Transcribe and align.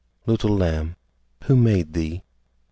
Little 0.25 0.57
Lamb, 0.57 0.95
who 1.43 1.55
made 1.55 1.93
thee? 1.93 2.23